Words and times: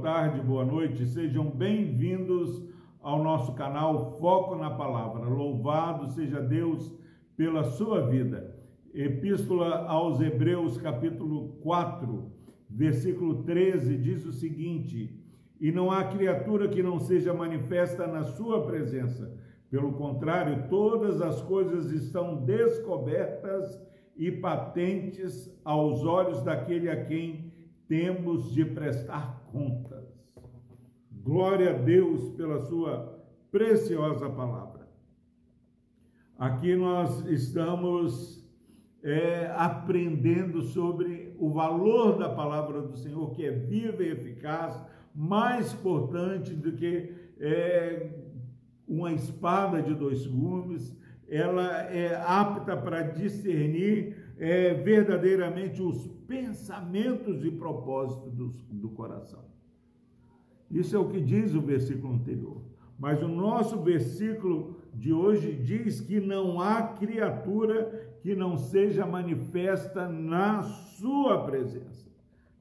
boa 0.00 0.14
tarde, 0.14 0.40
boa 0.40 0.64
noite, 0.64 1.04
sejam 1.04 1.50
bem-vindos 1.50 2.64
ao 3.02 3.22
nosso 3.22 3.52
canal 3.52 4.18
Foco 4.18 4.56
na 4.56 4.70
Palavra. 4.70 5.28
Louvado 5.28 6.10
seja 6.12 6.40
Deus 6.40 6.90
pela 7.36 7.64
sua 7.64 8.06
vida. 8.06 8.56
Epístola 8.94 9.84
aos 9.86 10.18
Hebreus, 10.18 10.78
capítulo 10.78 11.58
4, 11.60 12.32
versículo 12.70 13.42
13, 13.42 13.98
diz 13.98 14.24
o 14.24 14.32
seguinte: 14.32 15.22
E 15.60 15.70
não 15.70 15.90
há 15.90 16.04
criatura 16.04 16.66
que 16.68 16.82
não 16.82 16.98
seja 16.98 17.34
manifesta 17.34 18.06
na 18.06 18.24
sua 18.24 18.64
presença. 18.64 19.38
Pelo 19.70 19.92
contrário, 19.92 20.66
todas 20.70 21.20
as 21.20 21.42
coisas 21.42 21.92
estão 21.92 22.42
descobertas 22.42 23.78
e 24.16 24.32
patentes 24.32 25.54
aos 25.62 26.02
olhos 26.06 26.42
daquele 26.42 26.88
a 26.88 27.04
quem 27.04 27.52
temos 27.86 28.50
de 28.50 28.64
prestar 28.64 29.39
contas. 29.52 30.04
Glória 31.10 31.70
a 31.70 31.78
Deus 31.78 32.30
pela 32.36 32.60
sua 32.66 33.20
preciosa 33.50 34.28
palavra. 34.30 34.88
Aqui 36.38 36.74
nós 36.74 37.26
estamos 37.26 38.40
é, 39.02 39.52
aprendendo 39.54 40.62
sobre 40.62 41.34
o 41.38 41.50
valor 41.50 42.18
da 42.18 42.28
palavra 42.28 42.80
do 42.80 42.96
Senhor, 42.96 43.30
que 43.32 43.44
é 43.44 43.50
viva 43.50 44.02
e 44.02 44.10
eficaz, 44.10 44.80
mais 45.14 45.72
importante 45.74 46.54
do 46.54 46.72
que 46.72 47.14
é, 47.38 48.10
uma 48.86 49.12
espada 49.12 49.82
de 49.82 49.94
dois 49.94 50.26
gumes, 50.26 50.96
ela 51.28 51.82
é 51.84 52.16
apta 52.16 52.76
para 52.76 53.02
discernir 53.02 54.16
é, 54.40 54.72
verdadeiramente 54.72 55.82
os 55.82 56.08
pensamentos 56.26 57.44
e 57.44 57.50
propósitos 57.50 58.32
do, 58.32 58.48
do 58.70 58.88
coração. 58.88 59.44
Isso 60.70 60.96
é 60.96 60.98
o 60.98 61.08
que 61.08 61.20
diz 61.20 61.54
o 61.54 61.60
versículo 61.60 62.14
anterior. 62.14 62.62
Mas 62.98 63.22
o 63.22 63.28
nosso 63.28 63.82
versículo 63.82 64.76
de 64.94 65.12
hoje 65.12 65.52
diz 65.52 66.00
que 66.00 66.20
não 66.20 66.58
há 66.58 66.82
criatura 66.82 68.16
que 68.22 68.34
não 68.34 68.56
seja 68.56 69.04
manifesta 69.04 70.08
na 70.08 70.62
sua 70.62 71.44
presença. 71.44 72.10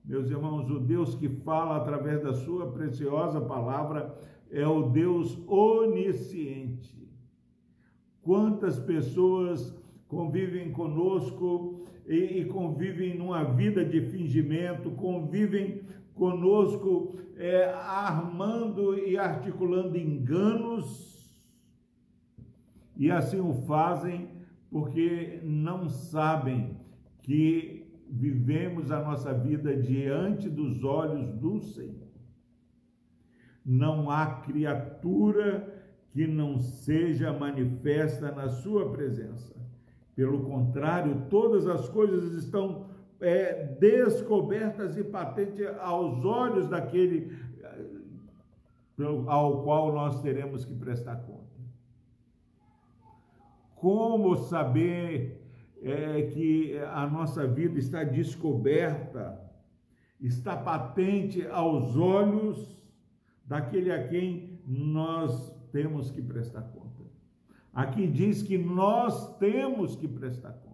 Meus 0.04 0.30
irmãos, 0.30 0.70
o 0.70 0.80
Deus 0.80 1.16
que 1.16 1.30
fala 1.30 1.78
através 1.78 2.22
da 2.22 2.34
sua 2.34 2.72
preciosa 2.72 3.40
palavra 3.40 4.14
é 4.52 4.68
o 4.68 4.90
Deus 4.90 5.38
onisciente. 5.48 6.98
Quantas 8.22 8.80
pessoas 8.80 9.79
convivem 10.10 10.72
conosco 10.72 11.86
e, 12.08 12.42
e 12.42 12.46
convivem 12.46 13.16
numa 13.18 13.44
vida 13.44 13.86
de 13.86 14.02
fingimento, 14.02 14.90
convivem 14.92 15.84
conosco 16.16 17.16
é, 17.38 17.72
armando 17.72 18.98
e 18.98 19.18
articulando 19.18 19.96
enganos, 19.96 21.08
e 22.98 23.10
assim 23.10 23.40
o 23.40 23.54
fazem 23.66 24.28
porque 24.70 25.40
não 25.44 25.88
sabem 25.88 26.78
que 27.20 27.88
vivemos 28.10 28.92
a 28.92 29.02
nossa 29.02 29.34
vida 29.34 29.78
diante 29.78 30.50
dos 30.50 30.84
olhos 30.84 31.30
do 31.36 31.62
Senhor. 31.62 32.10
Não 33.64 34.10
há 34.10 34.42
criatura 34.42 35.82
que 36.10 36.26
não 36.26 36.60
seja 36.60 37.32
manifesta 37.32 38.32
na 38.32 38.50
sua 38.50 38.92
presença. 38.92 39.60
Pelo 40.20 40.42
contrário, 40.42 41.28
todas 41.30 41.66
as 41.66 41.88
coisas 41.88 42.34
estão 42.34 42.88
é, 43.22 43.54
descobertas 43.80 44.98
e 44.98 45.04
patentes 45.06 45.66
aos 45.80 46.26
olhos 46.26 46.68
daquele 46.68 47.40
é, 47.64 49.06
ao 49.28 49.64
qual 49.64 49.94
nós 49.94 50.22
teremos 50.22 50.66
que 50.66 50.76
prestar 50.76 51.16
conta. 51.22 51.56
Como 53.76 54.36
saber 54.36 55.42
é, 55.82 56.24
que 56.24 56.78
a 56.80 57.08
nossa 57.08 57.48
vida 57.48 57.80
está 57.80 58.04
descoberta, 58.04 59.42
está 60.20 60.58
patente 60.58 61.48
aos 61.48 61.96
olhos 61.96 62.78
daquele 63.46 63.90
a 63.90 64.06
quem 64.06 64.60
nós 64.68 65.56
temos 65.72 66.12
que 66.12 66.22
prestar 66.22 66.64
conta. 66.64 67.09
Aqui 67.74 68.08
diz 68.08 68.42
que 68.42 68.58
nós 68.58 69.38
temos 69.38 69.96
que 69.96 70.08
prestar 70.08 70.54
conta. 70.54 70.70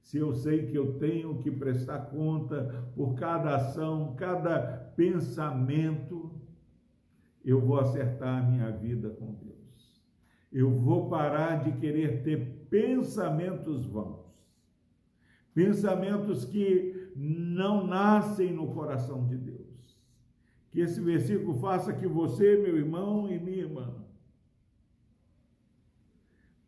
Se 0.00 0.18
eu 0.18 0.32
sei 0.32 0.66
que 0.66 0.76
eu 0.76 0.98
tenho 0.98 1.38
que 1.38 1.50
prestar 1.50 2.06
conta 2.06 2.90
por 2.94 3.14
cada 3.14 3.56
ação, 3.56 4.14
cada 4.16 4.60
pensamento, 4.96 6.40
eu 7.44 7.60
vou 7.60 7.78
acertar 7.78 8.38
a 8.38 8.46
minha 8.46 8.70
vida 8.70 9.10
com 9.10 9.34
Deus. 9.34 9.56
Eu 10.52 10.70
vou 10.70 11.08
parar 11.08 11.62
de 11.64 11.72
querer 11.72 12.22
ter 12.22 12.66
pensamentos 12.70 13.84
vãos. 13.84 14.26
Pensamentos 15.52 16.44
que 16.44 17.12
não 17.16 17.86
nascem 17.86 18.52
no 18.52 18.68
coração 18.68 19.26
de 19.26 19.36
Deus. 19.36 19.66
Que 20.70 20.80
esse 20.80 21.00
versículo 21.00 21.58
faça 21.58 21.92
que 21.92 22.06
você, 22.06 22.56
meu 22.58 22.76
irmão 22.76 23.28
e 23.28 23.38
minha 23.38 23.58
irmã, 23.58 24.06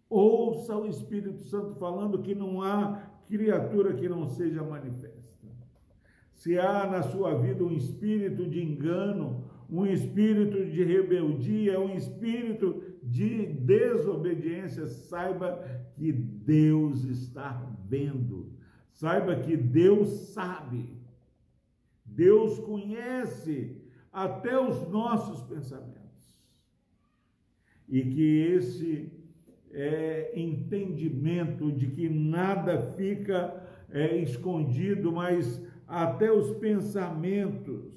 ouça 0.08 0.76
o 0.76 0.86
Espírito 0.86 1.40
Santo 1.44 1.74
falando 1.76 2.22
que 2.22 2.34
não 2.34 2.62
há 2.62 3.02
criatura 3.26 3.94
que 3.94 4.08
não 4.08 4.26
seja 4.26 4.62
manifesta. 4.62 5.18
Se 6.32 6.58
há 6.58 6.86
na 6.86 7.02
sua 7.02 7.34
vida 7.34 7.64
um 7.64 7.72
espírito 7.72 8.48
de 8.48 8.62
engano, 8.62 9.44
um 9.68 9.84
espírito 9.84 10.64
de 10.64 10.82
rebeldia, 10.82 11.80
um 11.80 11.94
espírito 11.94 12.82
de 13.02 13.46
desobediência, 13.46 14.86
saiba 14.86 15.62
que 15.94 16.12
Deus 16.12 17.04
está 17.04 17.60
vendo. 17.84 18.52
Saiba 18.92 19.36
que 19.36 19.56
Deus 19.56 20.08
sabe. 20.32 20.96
Deus 22.04 22.58
conhece 22.60 23.76
até 24.12 24.58
os 24.58 24.88
nossos 24.88 25.42
pensamentos. 25.42 25.98
E 27.88 28.02
que 28.02 28.38
esse 28.52 29.17
é, 29.72 30.32
entendimento 30.34 31.70
de 31.72 31.88
que 31.88 32.08
nada 32.08 32.92
fica 32.96 33.62
é, 33.90 34.16
escondido, 34.16 35.12
mas 35.12 35.62
até 35.86 36.30
os 36.30 36.56
pensamentos. 36.58 37.96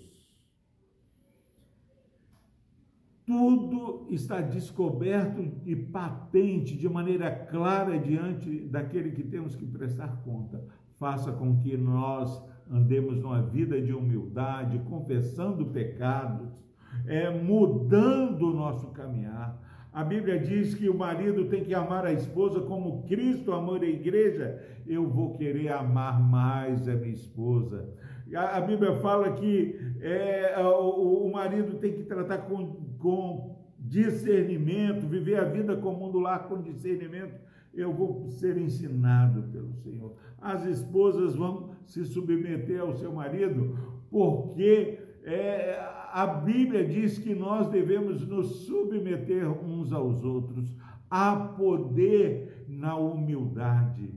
Tudo 3.25 4.07
está 4.09 4.41
descoberto 4.41 5.41
e 5.65 5.75
patente 5.75 6.75
de 6.75 6.89
maneira 6.89 7.31
clara 7.31 7.97
diante 7.97 8.59
daquele 8.61 9.11
que 9.11 9.23
temos 9.23 9.55
que 9.55 9.65
prestar 9.65 10.21
conta. 10.23 10.63
Faça 10.99 11.31
com 11.31 11.57
que 11.57 11.77
nós 11.77 12.43
andemos 12.69 13.19
numa 13.19 13.41
vida 13.41 13.81
de 13.81 13.93
humildade, 13.93 14.79
confessando 14.79 15.65
pecados, 15.67 16.63
é, 17.05 17.29
mudando 17.29 18.49
o 18.49 18.53
nosso 18.53 18.87
caminhar 18.87 19.70
a 19.93 20.05
Bíblia 20.05 20.39
diz 20.39 20.73
que 20.73 20.89
o 20.89 20.97
marido 20.97 21.45
tem 21.45 21.65
que 21.65 21.73
amar 21.73 22.05
a 22.05 22.13
esposa 22.13 22.61
como 22.61 23.03
Cristo 23.03 23.51
amou 23.51 23.75
a 23.75 23.85
igreja. 23.85 24.63
Eu 24.87 25.09
vou 25.09 25.33
querer 25.33 25.69
amar 25.69 26.21
mais 26.21 26.87
a 26.87 26.95
minha 26.95 27.13
esposa. 27.13 27.89
A, 28.33 28.61
Bíblia 28.61 28.93
fala 29.01 29.33
que 29.33 29.77
é, 29.99 30.55
o, 30.59 31.25
o, 31.27 31.31
marido 31.33 31.77
tem 31.77 31.93
que 31.93 32.03
tratar 32.03 32.37
com, 32.39 32.95
com 32.97 33.57
discernimento, 33.77 35.05
viver 35.05 35.37
a 35.37 35.43
vida 35.43 35.75
comum 35.75 36.09
do 36.09 36.19
lar 36.19 36.47
com 36.47 36.61
discernimento. 36.61 37.35
Eu 37.73 37.93
vou 37.93 38.25
ser 38.27 38.57
ensinado 38.57 39.43
pelo 39.51 39.73
Senhor. 39.73 40.15
As 40.41 40.65
esposas 40.65 41.35
vão 41.35 41.71
se 41.85 42.05
submeter 42.05 42.79
ao 42.79 42.93
seu 42.93 43.11
marido 43.11 43.77
porque 44.09 44.99
é, 45.23 45.79
a 46.11 46.25
Bíblia 46.25 46.85
diz 46.85 47.17
que 47.17 47.33
nós 47.33 47.69
devemos 47.69 48.27
nos 48.27 48.65
submeter 48.65 49.47
uns 49.49 49.91
aos 49.91 50.23
outros, 50.23 50.75
a 51.09 51.35
poder 51.35 52.65
na 52.67 52.95
humildade. 52.97 54.13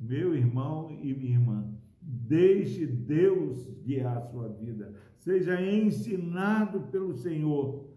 Meu 0.00 0.34
irmão 0.34 0.90
e 1.02 1.14
minha 1.14 1.32
irmã, 1.32 1.68
deixe 2.00 2.86
Deus 2.86 3.68
guiar 3.84 4.18
a 4.18 4.22
sua 4.22 4.48
vida, 4.48 4.94
seja 5.16 5.60
ensinado 5.60 6.80
pelo 6.92 7.14
Senhor, 7.14 7.88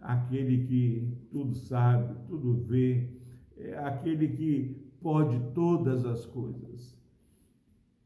aquele 0.00 0.66
que 0.66 1.18
tudo 1.30 1.54
sabe, 1.54 2.14
tudo 2.26 2.54
vê, 2.54 3.08
é 3.56 3.76
aquele 3.78 4.28
que 4.28 4.76
pode 5.00 5.38
todas 5.52 6.04
as 6.04 6.24
coisas. 6.24 6.98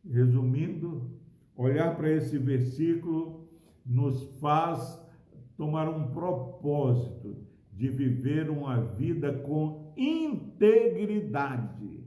Resumindo, 0.05 1.11
olhar 1.57 1.97
para 1.97 2.11
esse 2.11 2.37
versículo 2.39 3.44
nos 3.85 4.23
faz 4.41 5.03
tomar 5.57 5.89
um 5.89 6.11
propósito 6.11 7.37
de 7.73 7.89
viver 7.89 8.51
uma 8.51 8.83
vida 8.83 9.33
com 9.33 9.93
integridade. 9.97 12.05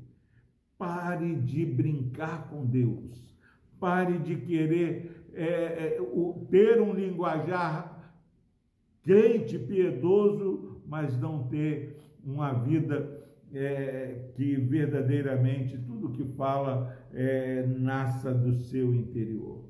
Pare 0.78 1.36
de 1.36 1.66
brincar 1.66 2.50
com 2.50 2.66
Deus. 2.66 3.36
Pare 3.80 4.20
de 4.20 4.38
querer 4.38 5.26
é, 5.34 5.46
é, 5.46 6.02
o, 6.02 6.48
ter 6.50 6.82
um 6.82 6.94
linguajar 6.94 7.96
crente, 9.04 9.58
piedoso, 9.58 10.82
mas 10.86 11.18
não 11.20 11.48
ter 11.48 11.98
uma 12.24 12.54
vida 12.54 13.18
é, 13.54 14.30
que 14.36 14.56
verdadeiramente 14.56 15.78
tudo 15.78 16.12
que 16.12 16.24
fala 16.24 16.98
é, 17.14 17.66
nasça 17.66 18.34
do 18.34 18.52
seu 18.52 18.94
interior. 18.94 19.66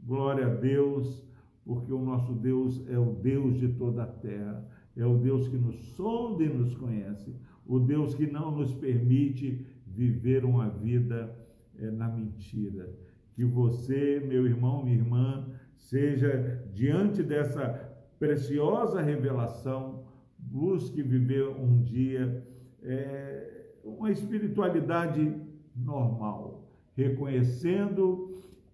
Glória 0.00 0.46
a 0.46 0.54
Deus, 0.54 1.24
porque 1.64 1.92
o 1.92 2.02
nosso 2.02 2.32
Deus 2.32 2.82
é 2.88 2.98
o 2.98 3.12
Deus 3.12 3.58
de 3.58 3.68
toda 3.68 4.02
a 4.02 4.06
terra, 4.06 4.66
é 4.96 5.06
o 5.06 5.16
Deus 5.16 5.48
que 5.48 5.56
nos 5.56 5.76
sonda 5.94 6.42
e 6.42 6.48
nos 6.48 6.74
conhece, 6.74 7.34
o 7.66 7.78
Deus 7.78 8.14
que 8.14 8.26
não 8.26 8.50
nos 8.50 8.74
permite 8.74 9.64
viver 9.86 10.44
uma 10.44 10.68
vida 10.68 11.34
é, 11.78 11.90
na 11.90 12.08
mentira. 12.08 12.92
Que 13.34 13.44
você, 13.44 14.20
meu 14.26 14.46
irmão, 14.46 14.84
minha 14.84 14.96
irmã, 14.96 15.46
seja 15.76 16.68
diante 16.74 17.22
dessa 17.22 17.68
preciosa 18.18 19.00
revelação, 19.00 20.04
busque 20.38 21.02
viver 21.02 21.48
um 21.48 21.82
dia 21.82 22.44
é, 22.82 23.72
uma 23.84 24.10
espiritualidade 24.10 25.34
normal, 25.74 26.68
reconhecendo 26.94 28.28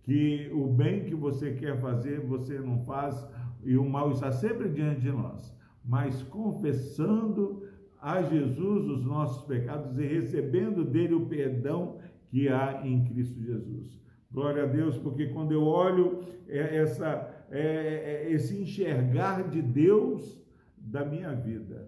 que 0.09 0.51
o 0.55 0.67
bem 0.67 1.05
que 1.05 1.15
você 1.15 1.53
quer 1.53 1.79
fazer, 1.79 2.21
você 2.21 2.59
não 2.59 2.81
faz, 2.81 3.29
e 3.63 3.77
o 3.77 3.87
mal 3.87 4.11
está 4.11 4.33
sempre 4.33 4.71
diante 4.71 5.03
de 5.03 5.13
nós, 5.13 5.55
mas 5.85 6.23
confessando 6.23 7.69
a 8.01 8.23
Jesus 8.23 8.87
os 8.87 9.05
nossos 9.05 9.45
pecados 9.45 9.99
e 9.99 10.07
recebendo 10.07 10.83
dele 10.83 11.13
o 11.13 11.27
perdão 11.27 11.99
que 12.31 12.49
há 12.49 12.87
em 12.87 13.05
Cristo 13.05 13.39
Jesus. 13.39 14.01
Glória 14.33 14.63
a 14.63 14.67
Deus, 14.67 14.97
porque 14.97 15.27
quando 15.27 15.53
eu 15.53 15.65
olho 15.65 16.21
é, 16.49 16.77
essa, 16.77 17.47
é, 17.51 17.61
é, 17.61 18.33
esse 18.33 18.63
enxergar 18.63 19.51
de 19.51 19.61
Deus 19.61 20.43
da 20.75 21.05
minha 21.05 21.35
vida, 21.35 21.87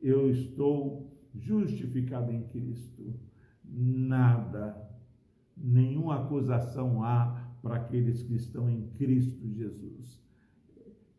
eu 0.00 0.30
estou 0.30 1.14
justificado 1.34 2.32
em 2.32 2.44
Cristo. 2.44 3.12
Nada, 3.62 4.77
nenhuma 6.08 6.16
acusação 6.16 7.02
há 7.02 7.48
para 7.62 7.76
aqueles 7.76 8.22
que 8.22 8.34
estão 8.34 8.70
em 8.70 8.88
Cristo 8.96 9.46
Jesus. 9.48 10.22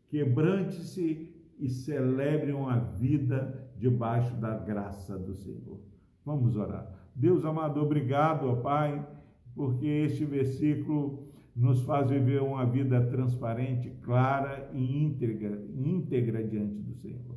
Quebrante-se 0.08 1.32
e 1.58 1.68
celebre 1.68 2.52
uma 2.52 2.78
vida 2.78 3.70
debaixo 3.76 4.34
da 4.36 4.58
graça 4.58 5.16
do 5.18 5.34
Senhor. 5.34 5.78
Vamos 6.24 6.56
orar. 6.56 6.90
Deus 7.14 7.44
amado, 7.44 7.80
obrigado, 7.80 8.48
ó 8.48 8.56
Pai, 8.56 9.06
porque 9.54 9.86
este 9.86 10.24
versículo 10.24 11.24
nos 11.54 11.82
faz 11.82 12.08
viver 12.08 12.42
uma 12.42 12.64
vida 12.64 13.04
transparente, 13.06 13.90
clara 14.02 14.70
e 14.72 15.04
íntegra, 15.04 15.62
íntegra 15.74 16.42
diante 16.42 16.76
do 16.76 16.94
Senhor. 16.94 17.36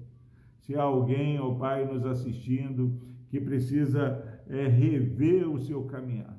Se 0.59 0.75
há 0.75 0.83
alguém, 0.83 1.39
ó 1.39 1.53
Pai, 1.55 1.85
nos 1.85 2.05
assistindo, 2.05 2.97
que 3.29 3.39
precisa 3.41 4.41
é, 4.47 4.67
rever 4.67 5.49
o 5.49 5.59
seu 5.59 5.83
caminhar, 5.83 6.37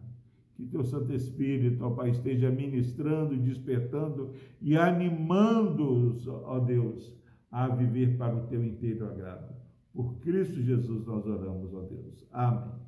que 0.56 0.64
teu 0.64 0.84
Santo 0.84 1.12
Espírito, 1.12 1.84
ó 1.84 1.90
Pai, 1.90 2.10
esteja 2.10 2.50
ministrando, 2.50 3.36
despertando 3.36 4.32
e 4.60 4.76
animando-os, 4.76 6.26
ó 6.28 6.58
Deus, 6.60 7.12
a 7.50 7.68
viver 7.68 8.16
para 8.16 8.36
o 8.36 8.46
teu 8.46 8.64
inteiro 8.64 9.06
agrado. 9.06 9.54
Por 9.92 10.18
Cristo 10.20 10.60
Jesus 10.60 11.06
nós 11.06 11.26
oramos, 11.26 11.72
ó 11.74 11.82
Deus. 11.82 12.26
Amém. 12.32 12.84